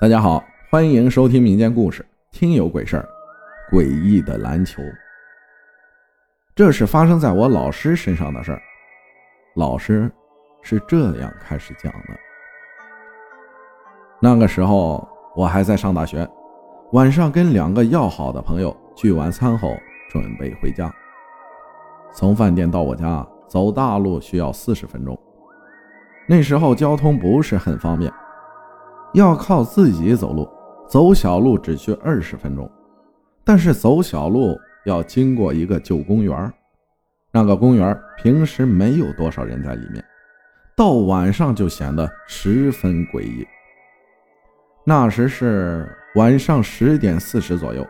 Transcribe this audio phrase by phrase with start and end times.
[0.00, 2.02] 大家好，欢迎收听民间故事
[2.32, 3.08] 《听有鬼事儿》，
[3.72, 4.82] 诡异的篮球。
[6.52, 8.60] 这是发生在我老师身上的事儿。
[9.54, 10.10] 老师
[10.62, 12.08] 是这样开始讲的：
[14.20, 16.28] 那个时候我还在上大学，
[16.90, 19.76] 晚上跟两个要好的朋友聚完餐后，
[20.10, 20.92] 准备回家。
[22.12, 25.16] 从饭店到我家走大路需要四十分钟，
[26.26, 28.12] 那时候交通不是很方便。
[29.14, 30.48] 要靠自己走路，
[30.88, 32.68] 走小路只需二十分钟，
[33.44, 36.52] 但是走小路要经过一个旧公园
[37.30, 40.04] 那个公园平时没有多少人在里面，
[40.76, 43.46] 到晚上就显得十分诡异。
[44.84, 47.86] 那时是晚上十点四十左右，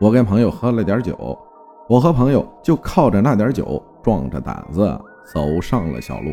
[0.00, 1.38] 我跟朋友喝了点酒，
[1.86, 6.32] 我和朋友就靠着那点酒，壮着胆子走上了小路。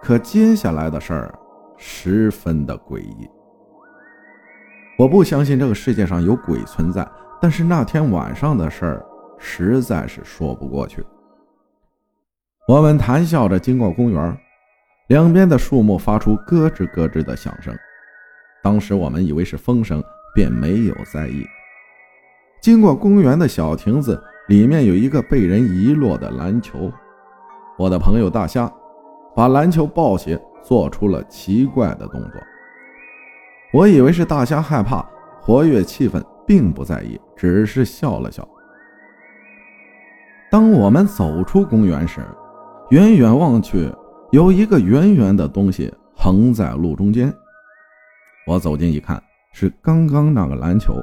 [0.00, 1.38] 可接下来的事儿。
[1.76, 3.28] 十分的诡异，
[4.98, 7.06] 我不相信这个世界上有鬼存在，
[7.40, 9.06] 但是那天晚上的事儿
[9.38, 11.04] 实在是说不过去。
[12.66, 14.38] 我们谈笑着经过公园，
[15.08, 17.76] 两边的树木发出咯吱咯吱的响声，
[18.62, 20.02] 当时我们以为是风声，
[20.34, 21.44] 便没有在意。
[22.62, 26.90] 经过公园的小亭子，里面有一个被人遗落的篮球，
[27.76, 28.72] 我的朋友大虾
[29.34, 30.38] 把篮球抱起。
[30.66, 32.42] 做出了奇怪的动作，
[33.72, 35.00] 我以为是大虾害怕，
[35.40, 38.46] 活跃气氛，并不在意，只是笑了笑。
[40.50, 42.20] 当我们走出公园时，
[42.90, 43.88] 远远望去，
[44.32, 47.32] 有一个圆圆的东西横在路中间。
[48.44, 49.22] 我走近一看，
[49.52, 50.94] 是刚刚那个篮球，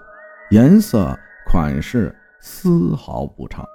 [0.51, 1.17] 颜色、
[1.49, 3.65] 款式丝毫不差。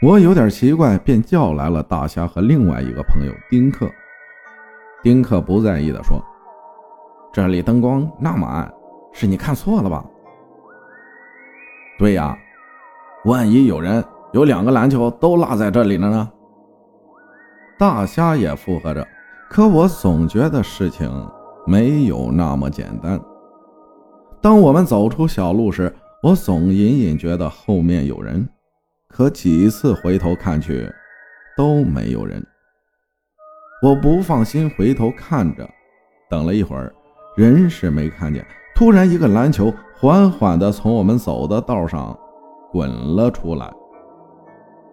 [0.00, 3.86] 我有点奇怪，便叫来了大虾和另外一个朋友丁克。
[5.04, 6.18] 丁克不在意地说
[7.30, 8.72] ：“这里灯光那么暗，
[9.12, 10.02] 是你看错了吧
[12.00, 12.34] ？”“对呀，
[13.26, 16.30] 万一有人有两个篮球都落在这里了呢？”
[17.78, 19.06] 大虾也附和着。
[19.50, 21.10] 可我总觉得事情
[21.66, 23.20] 没有那么简单。
[24.40, 28.48] 当我们走出小路时，我总隐隐觉得后面有人，
[29.10, 30.90] 可几次回头看去
[31.58, 32.42] 都没有人。
[33.84, 35.68] 我不放心，回头看着，
[36.30, 36.90] 等了一会儿，
[37.36, 38.42] 人是没看见。
[38.74, 42.18] 突然，一个篮球缓缓地从我们走的道上
[42.72, 43.70] 滚了出来，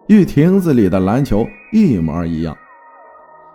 [0.08, 2.54] 与亭子里的篮球一模一样。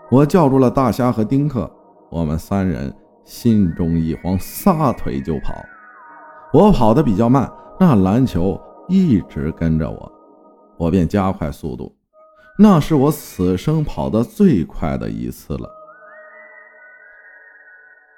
[0.09, 1.71] 我叫住了大虾和丁克，
[2.09, 2.91] 我们三人
[3.23, 5.53] 心中一慌，撒腿就跑。
[6.51, 7.47] 我跑得比较慢，
[7.79, 10.11] 那篮球一直跟着我，
[10.77, 11.93] 我便加快速度。
[12.59, 15.69] 那是我此生跑得最快的一次了。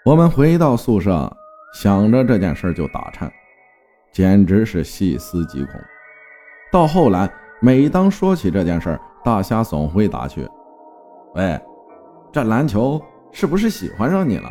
[0.05, 1.29] 我们回到宿舍，
[1.73, 3.29] 想着这件事就打颤，
[4.13, 5.73] 简直是细思极恐。
[6.71, 7.29] 到后来，
[7.59, 10.47] 每当说起这件事，大虾总会打趣
[11.35, 11.59] ：“喂，
[12.31, 12.99] 这篮球
[13.33, 14.49] 是不是喜欢上你了？”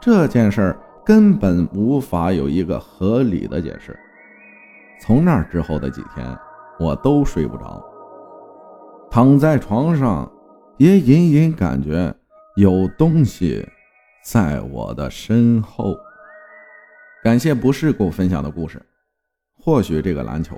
[0.00, 0.74] 这件事
[1.04, 3.94] 根本无法有一个合理的解释。
[5.02, 6.26] 从那之后的几天，
[6.78, 7.84] 我都睡不着。
[9.10, 10.30] 躺在床上，
[10.78, 12.14] 也隐隐感觉
[12.54, 13.68] 有东西
[14.22, 15.96] 在我的身后。
[17.24, 18.80] 感谢不是给我分享的故事，
[19.52, 20.56] 或许这个篮球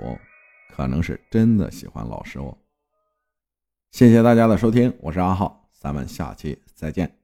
[0.69, 2.55] 可能是真的喜欢老师哦。
[3.91, 7.22] 谢谢大家的收听，我是阿浩，咱们下期再见。